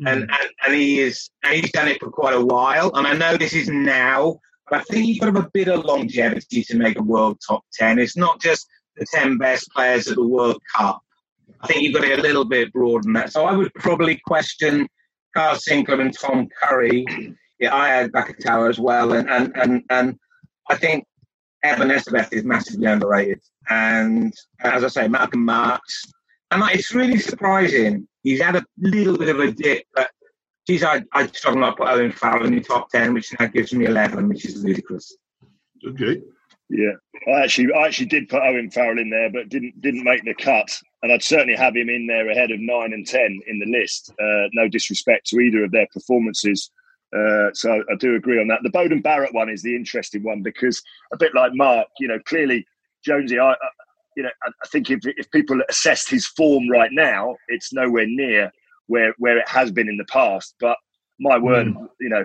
[0.00, 0.12] Mm.
[0.12, 2.90] And, and and he is and he's done it for quite a while.
[2.94, 5.68] And I know this is now, but I think you've got to have a bit
[5.68, 7.98] of longevity to make a world top ten.
[7.98, 8.66] It's not just
[8.98, 11.02] the 10 best players at the World Cup.
[11.60, 13.32] I think you've got to a little bit broader than that.
[13.32, 14.88] So I would probably question
[15.36, 17.04] Carl Sinckler and Tom Curry.
[17.58, 19.12] Yeah, I had Vakatawa as well.
[19.12, 20.18] And, and, and, and
[20.70, 21.04] I think
[21.64, 23.40] Eben Etzebeth is massively underrated.
[23.68, 24.32] And
[24.62, 26.04] uh, as I say, Malcolm Marx.
[26.50, 28.06] And like, it's really surprising.
[28.22, 30.10] He's had a little bit of a dip, but
[30.66, 33.46] geez, I, I struggle not to put Owen Farrell in the top 10, which now
[33.46, 35.16] gives me 11, which is ludicrous.
[35.86, 36.22] Okay.
[36.70, 36.92] Yeah,
[37.26, 40.34] I actually, I actually did put Owen Farrell in there, but didn't didn't make the
[40.34, 40.68] cut.
[41.02, 44.12] And I'd certainly have him in there ahead of nine and ten in the list.
[44.20, 46.70] Uh, no disrespect to either of their performances.
[47.16, 48.60] Uh, so I do agree on that.
[48.62, 52.18] The Beauden Barrett one is the interesting one because a bit like Mark, you know,
[52.26, 52.66] clearly
[53.02, 53.54] Jonesy, I,
[54.16, 58.50] you know, I think if if people assessed his form right now, it's nowhere near
[58.88, 60.54] where where it has been in the past.
[60.60, 60.76] But
[61.18, 61.88] my word, mm.
[62.00, 62.24] you know,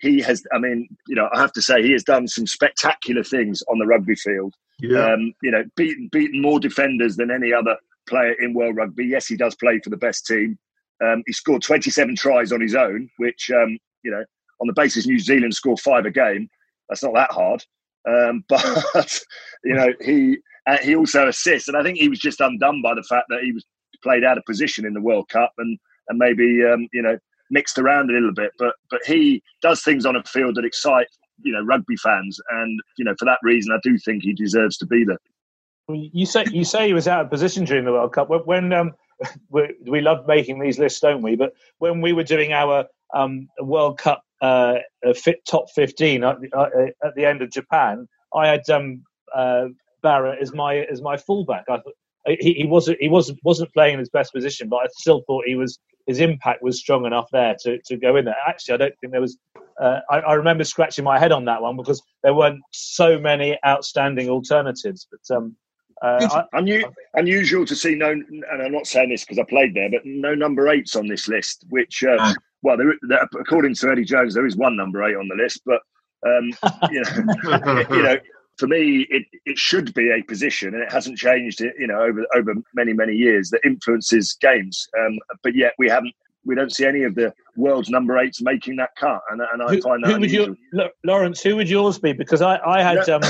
[0.00, 0.42] he has.
[0.52, 3.78] I mean, you know, I have to say he has done some spectacular things on
[3.78, 4.54] the rugby field.
[4.80, 5.12] Yeah.
[5.12, 7.76] Um, you know, beaten beaten more defenders than any other
[8.08, 9.06] player in world rugby.
[9.06, 10.58] Yes, he does play for the best team.
[11.02, 14.24] Um, he scored 27 tries on his own, which um, you know,
[14.60, 16.48] on the basis New Zealand score five a game,
[16.88, 17.64] that's not that hard.
[18.08, 19.20] Um, but
[19.64, 22.94] you know, he uh, he also assists, and I think he was just undone by
[22.94, 23.64] the fact that he was
[24.02, 27.18] played out of position in the World Cup, and and maybe um, you know
[27.50, 31.08] mixed around a little bit, but but he does things on a field that excite
[31.42, 34.76] you know rugby fans, and you know for that reason, I do think he deserves
[34.78, 35.18] to be there.
[35.88, 38.28] You say you say he was out of position during the World Cup.
[38.28, 38.92] When um,
[39.50, 41.36] we, love making these lists, don't we?
[41.36, 44.74] But when we were doing our um, World Cup uh,
[45.14, 49.02] fit top fifteen at the, uh, at the end of Japan, I had um,
[49.34, 49.66] uh,
[50.02, 51.64] Barrett as my as my fullback.
[51.68, 51.80] I
[52.26, 55.44] he, he wasn't he wasn't wasn't playing in his best position, but I still thought
[55.46, 58.36] he was his impact was strong enough there to, to go in there.
[58.46, 59.38] Actually, I don't think there was.
[59.80, 63.58] Uh, I, I, remember scratching my head on that one because there weren't so many
[63.66, 65.06] outstanding alternatives.
[65.10, 65.56] But um,
[66.02, 69.90] uh, Unu- unusual to see no, and I'm not saying this because I played there,
[69.90, 71.64] but no number eights on this list.
[71.70, 72.34] Which, uh, ah.
[72.62, 75.62] well, there, there, according to Eddie Jones, there is one number eight on the list,
[75.64, 75.80] but
[76.26, 76.50] um,
[76.90, 78.16] you know, you know
[78.60, 81.60] for me, it, it should be a position, and it hasn't changed.
[81.60, 84.86] You know, over over many many years that influences games.
[84.98, 86.14] Um, but yet we haven't.
[86.44, 89.74] We don't see any of the world's number eights making that cut, and, and I
[89.74, 90.56] who, find that who would you,
[91.04, 91.42] Lawrence?
[91.42, 92.12] Who would yours be?
[92.12, 93.22] Because I, I had um,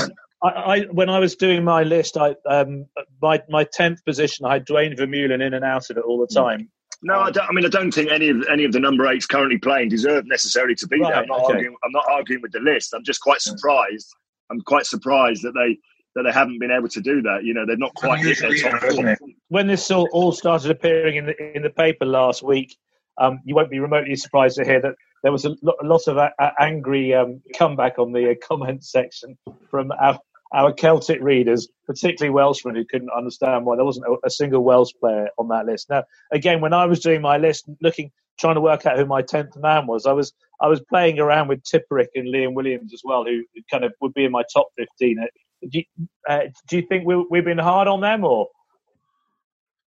[0.43, 2.85] I, I, when I was doing my list, I um,
[3.21, 6.27] my my tenth position, I had Duane Vermeulen in and out of it all the
[6.29, 6.45] hmm.
[6.45, 6.69] time.
[7.03, 9.57] No, I, I, mean I don't think any of any of the number eights currently
[9.57, 11.21] playing deserve necessarily to be right, there.
[11.21, 11.53] I'm not, okay.
[11.53, 12.93] arguing, I'm not arguing with the list.
[12.93, 14.13] I'm just quite surprised
[14.51, 15.77] I'm quite surprised that they
[16.15, 17.45] that they haven't been able to do that.
[17.45, 19.15] You know, they're not quite hit their top form.
[19.47, 22.75] When this all, all started appearing in the in the paper last week,
[23.17, 26.07] um, you won't be remotely surprised to hear that there was a, lot, a lot
[26.07, 29.37] of a, a angry um, comeback on the uh, comment section
[29.69, 30.19] from our,
[30.53, 34.91] our Celtic readers, particularly Welshmen, who couldn't understand why there wasn't a, a single Welsh
[34.99, 35.89] player on that list.
[35.89, 38.11] Now, again, when I was doing my list, looking
[38.41, 41.47] trying to work out who my tenth man was, I was I was playing around
[41.47, 44.67] with Tipuric and Liam Williams as well, who kind of would be in my top
[44.77, 45.17] fifteen.
[45.19, 45.27] Uh,
[45.71, 45.85] do you,
[46.27, 48.47] uh, do you think we, we've been hard on them, or?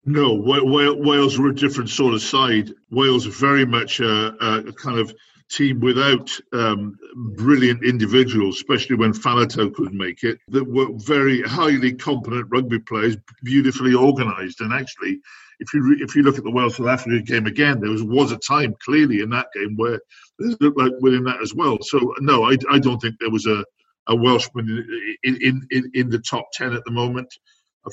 [0.04, 2.72] No, Wales were a different sort of side.
[2.90, 5.12] Wales are very much a, a kind of
[5.50, 6.96] team without um,
[7.36, 13.16] brilliant individuals, especially when Faletau couldn't make it, that were very highly competent rugby players,
[13.42, 14.62] beautifully organised.
[14.62, 15.20] And actually,
[15.60, 18.32] if you if you look at the Wales South Africa game again, there was was
[18.32, 20.00] a time clearly in that game where
[20.38, 21.78] it looked like winning that as well.
[21.82, 23.64] So no, I, I don't think there was a,
[24.06, 24.86] a Welshman
[25.22, 27.28] in, in, in, in the top ten at the moment.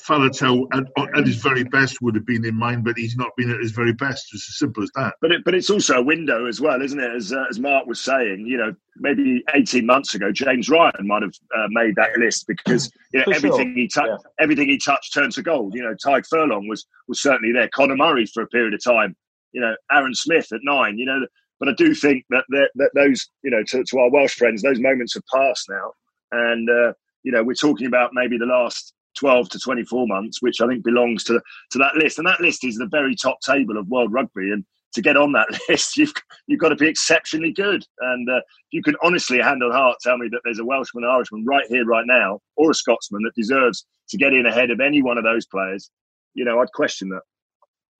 [0.01, 0.85] Faletau at,
[1.17, 3.71] at, his very best would have been in mind, but he's not been at his
[3.71, 4.33] very best.
[4.33, 5.15] It's as simple as that.
[5.21, 7.11] But it, but it's also a window as well, isn't it?
[7.15, 11.21] As uh, as Mark was saying, you know, maybe eighteen months ago, James Ryan might
[11.21, 13.75] have uh, made that list because you know everything sure.
[13.75, 14.43] he touched, yeah.
[14.43, 15.73] everything he touched turned to gold.
[15.75, 17.69] You know, Tadhg Furlong was was certainly there.
[17.69, 19.15] Conor Murray for a period of time.
[19.51, 20.97] You know, Aaron Smith at nine.
[20.97, 21.25] You know,
[21.59, 24.61] but I do think that that, that those you know to, to our Welsh friends,
[24.61, 25.91] those moments have passed now,
[26.31, 30.61] and uh, you know we're talking about maybe the last 12 to 24 months, which
[30.61, 32.17] I think belongs to to that list.
[32.17, 34.51] And that list is the very top table of world rugby.
[34.51, 36.13] And to get on that list, you've
[36.47, 37.85] you've got to be exceptionally good.
[37.99, 41.45] And uh, you can honestly, hand on heart, tell me that there's a Welshman, Irishman
[41.45, 45.01] right here, right now, or a Scotsman that deserves to get in ahead of any
[45.01, 45.89] one of those players.
[46.33, 47.21] You know, I'd question that.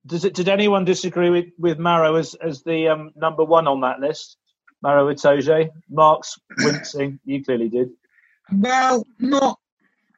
[0.06, 0.34] Does it?
[0.34, 4.36] Did anyone disagree with with Maro as as the um, number one on that list?
[4.82, 7.18] Maro Itoje, Mark's wincing.
[7.24, 7.88] You clearly did.
[8.52, 9.58] Well, not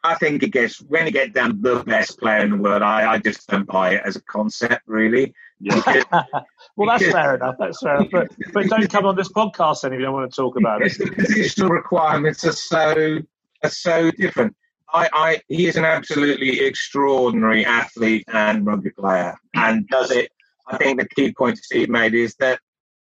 [0.08, 2.82] I think it gets when you get down to the best player in the world,
[2.82, 5.34] I, I just don't buy it as a concept, really.
[5.60, 6.04] Because,
[6.76, 7.56] well, that's fair enough.
[7.58, 8.10] That's fair enough.
[8.12, 10.82] But, but don't come on this podcast then if you don't want to talk about
[10.82, 10.92] it.
[10.98, 13.18] The positional requirements are so
[13.64, 14.54] are so different.
[14.94, 20.30] I, I, he is an absolutely extraordinary athlete and rugby player, and does it.
[20.68, 22.60] I think the key point Steve made is that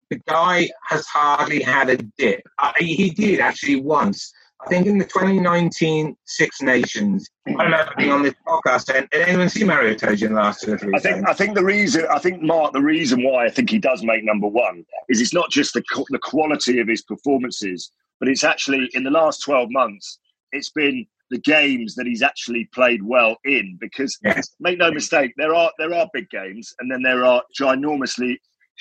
[0.09, 2.41] the guy has hardly had a dip.
[2.59, 4.33] Uh, he did actually once
[4.65, 9.09] I think in the 2019 Six Nations, I don't know being on this podcast, did
[9.13, 10.93] anyone see Maro Itoje in the last two or three?
[10.95, 13.77] I think I think the reason I think Mark the reason why I think he
[13.79, 18.29] does make number one is it's not just the the quality of his performances, but
[18.29, 20.19] it's actually in the last 12 months
[20.53, 23.77] it's been the games that he's actually played well in.
[23.81, 24.49] Because yes.
[24.59, 28.37] make no mistake, there are there are big games and then there are ginormously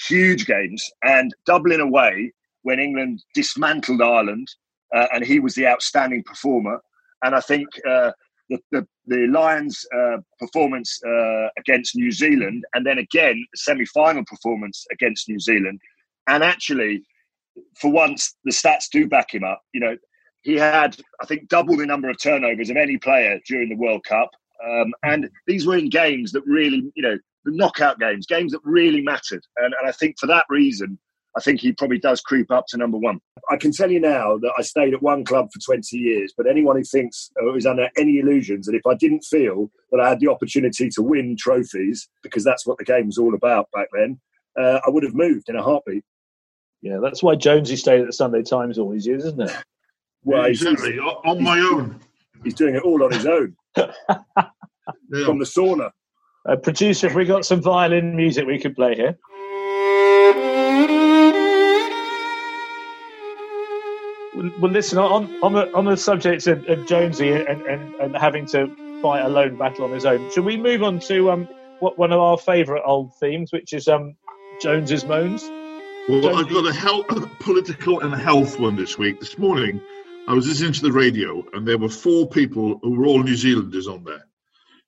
[0.07, 0.85] huge games.
[1.03, 4.49] And Dublin away when England dismantled Ireland
[4.95, 6.81] uh, and he was the outstanding performer.
[7.25, 8.13] And I think uh,
[8.49, 14.25] the, the, the Lions' uh, performance uh, against New Zealand, and then again the semi-final
[14.27, 15.81] performance against New Zealand,
[16.29, 17.03] and actually,
[17.81, 19.63] for once, the stats do back him up.
[19.73, 19.97] You know,
[20.43, 24.05] he had I think double the number of turnovers of any player during the World
[24.05, 24.31] Cup,
[24.67, 28.61] um, and these were in games that really, you know, the knockout games, games that
[28.65, 29.45] really mattered.
[29.57, 30.99] And, and I think for that reason,
[31.37, 33.19] I think he probably does creep up to number one.
[33.51, 36.47] I can tell you now that I stayed at one club for 20 years, but
[36.47, 40.11] anyone who thinks or is under any illusions that if I didn't feel that I
[40.11, 43.89] had the opportunity to win trophies, because that's what the game was all about back
[43.93, 44.21] then,
[44.61, 46.05] uh, I would have moved in a heartbeat.
[46.83, 49.57] Yeah, that's why Jonesy stayed at the Sunday Times all these years, isn't it?
[50.25, 50.99] Well, exactly.
[50.99, 52.01] on my own.
[52.45, 53.57] He's doing it all on his own.
[53.77, 53.87] yeah.
[55.25, 55.91] From the sauna.
[56.49, 59.17] Uh, producer, if we got some violin music we could play here.
[64.61, 68.45] Well, listen on on the on the subject of, of Jonesy and, and, and having
[68.47, 68.67] to
[69.01, 70.31] fight a lone battle on his own.
[70.33, 73.87] Should we move on to um what one of our favourite old themes, which is
[73.87, 74.17] um
[74.61, 75.45] Jones's moans?
[76.09, 76.39] Well, Jonesy.
[76.41, 77.07] I've got a health,
[77.39, 79.21] political and health one this week.
[79.21, 79.81] This morning,
[80.27, 83.37] I was listening to the radio, and there were four people who were all New
[83.37, 84.27] Zealanders on there,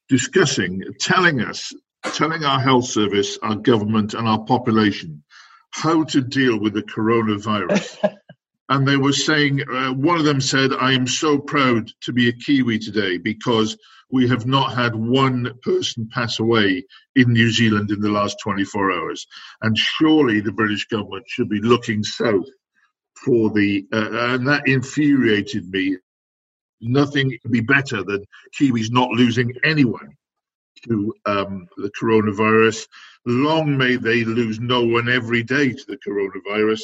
[0.08, 5.22] discussing, telling us, telling our health service, our government, and our population
[5.74, 7.98] how to deal with the coronavirus.
[8.70, 12.28] and they were saying uh, one of them said i am so proud to be
[12.28, 13.76] a kiwi today because
[14.10, 16.84] we have not had one person pass away
[17.16, 19.26] in new zealand in the last 24 hours.
[19.62, 22.46] And surely the british government should be looking south
[23.24, 25.96] for the uh, and that infuriated me.
[26.80, 28.24] Nothing could be better than
[28.58, 30.14] kiwis not losing anyone
[30.86, 32.86] to um, the coronavirus.
[33.26, 36.82] Long may they lose no one every day to the coronavirus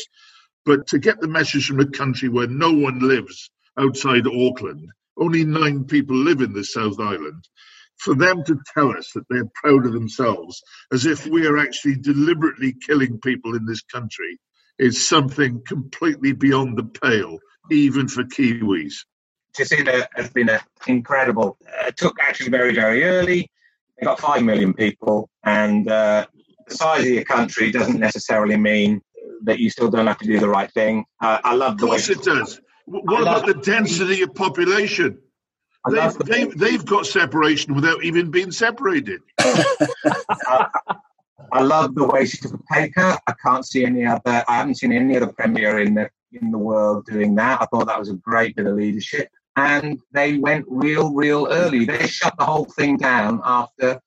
[0.65, 4.89] but to get the message from a country where no one lives outside Auckland,
[5.19, 7.45] only nine people live in the South Island,
[7.99, 11.97] for them to tell us that they're proud of themselves as if we are actually
[11.97, 14.39] deliberately killing people in this country
[14.79, 17.39] is something completely beyond the pale,
[17.71, 19.05] even for Kiwis.
[19.57, 21.59] Jacinda has been a, incredible.
[21.67, 23.51] Uh, it took actually very, very early.
[23.99, 26.27] They got 5 million people, and uh,
[26.67, 29.03] the size of your country doesn't necessarily mean
[29.43, 31.05] that you still don't have to do the right thing.
[31.21, 31.97] Uh, I love the way.
[31.97, 32.61] Of course it does.
[32.87, 35.19] What about the density of population?
[35.89, 39.21] They've, the they've, they've got separation without even being separated.
[41.53, 43.21] I love the way she took a pay cut.
[43.27, 44.45] I can't see any other.
[44.47, 47.61] I haven't seen any other premier in the in the world doing that.
[47.63, 49.29] I thought that was a great bit of leadership.
[49.57, 51.85] And they went real, real early.
[51.85, 54.01] They shut the whole thing down after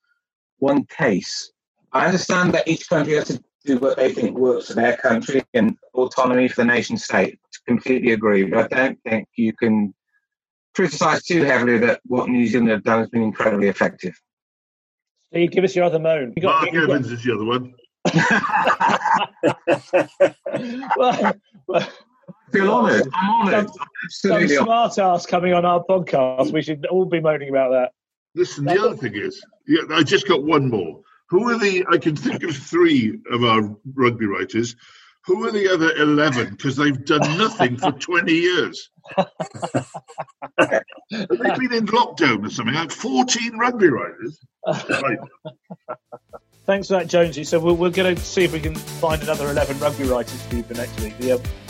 [0.58, 1.52] one case.
[1.92, 5.42] I understand that each country has to do what they think works for their country
[5.54, 7.38] and autonomy for the nation state.
[7.66, 9.94] Completely agree, but I don't think you can
[10.74, 14.14] criticise too heavily that what New Zealand have done has been incredibly effective.
[15.28, 16.34] Steve, give us your other moan.
[16.36, 17.14] You got, Mark you Evans got...
[17.14, 17.74] is the other one.
[20.96, 21.34] well,
[21.66, 21.88] well,
[22.52, 23.08] feel honoured.
[23.14, 23.70] I'm honoured.
[24.10, 26.52] Some, some smart ass coming on our podcast.
[26.52, 27.92] We should all be moaning about that.
[28.34, 31.00] Listen, the other thing is, yeah, I just got one more.
[31.30, 31.86] Who are the?
[31.90, 34.76] I can think of three of our rugby writers.
[35.26, 36.50] Who are the other eleven?
[36.50, 38.90] Because they've done nothing for twenty years.
[39.16, 40.80] they've
[41.18, 42.74] been in lockdown or something.
[42.74, 44.38] Like fourteen rugby writers.
[44.66, 45.18] Right.
[46.66, 47.44] Thanks for that, Jonesy.
[47.44, 50.56] So we're, we're going to see if we can find another 11 rugby writers for
[50.56, 51.12] you for next week.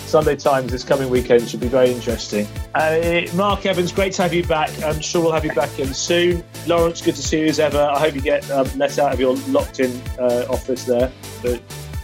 [0.06, 2.46] Sunday Times this coming weekend should be very interesting.
[2.74, 4.70] Uh, Mark Evans, great to have you back.
[4.82, 6.44] I'm sure we'll have you back in soon.
[6.66, 7.80] Lawrence, good to see you as ever.
[7.80, 11.08] I hope you get um, let out of your locked in uh, office there
[11.40, 11.58] for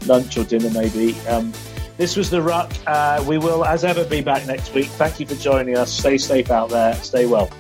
[0.07, 1.15] lunch or dinner, maybe.
[1.29, 1.53] Um,
[1.97, 2.73] this was The Ruck.
[2.87, 4.87] Uh, we will, as ever, be back next week.
[4.87, 5.93] Thank you for joining us.
[5.93, 6.95] Stay safe out there.
[6.95, 7.51] Stay well.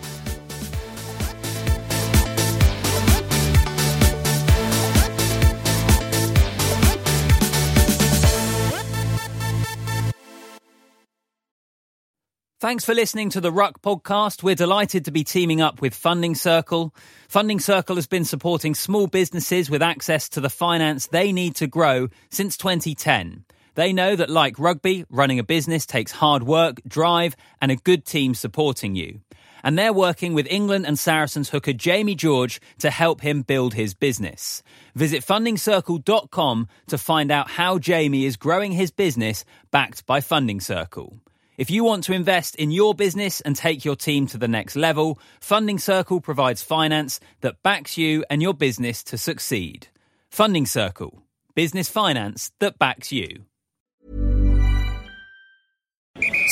[12.61, 14.43] Thanks for listening to the Ruck podcast.
[14.43, 16.95] We're delighted to be teaming up with Funding Circle.
[17.27, 21.67] Funding Circle has been supporting small businesses with access to the finance they need to
[21.67, 23.47] grow since 2010.
[23.77, 28.05] They know that, like rugby, running a business takes hard work, drive, and a good
[28.05, 29.23] team supporting you.
[29.65, 33.95] And they're working with England and Saracens hooker Jamie George to help him build his
[33.95, 34.63] business.
[34.95, 41.21] Visit fundingcircle.com to find out how Jamie is growing his business backed by Funding Circle.
[41.61, 44.77] If you want to invest in your business and take your team to the next
[44.77, 49.89] level, Funding Circle provides finance that backs you and your business to succeed.
[50.31, 51.23] Funding Circle,
[51.55, 53.45] business finance that backs you.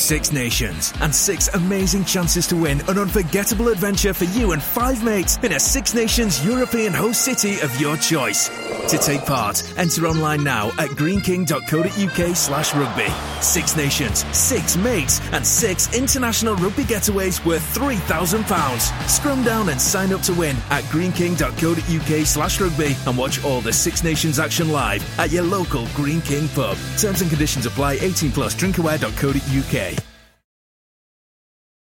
[0.09, 5.05] Six nations and six amazing chances to win an unforgettable adventure for you and five
[5.05, 8.49] mates in a Six Nations European host city of your choice.
[8.89, 13.13] To take part, enter online now at greeneking.co.uk slash rugby.
[13.43, 19.09] Six nations, six mates, and six international rugby getaways worth £3,000.
[19.11, 23.75] Scrum down and sign up to win at greeneking.co.uk slash rugby and watch all the
[23.75, 26.79] Six Nations action live at your local Greene King pub.
[26.97, 29.98] Terms and conditions apply 18 plus drinkaware.co.uk.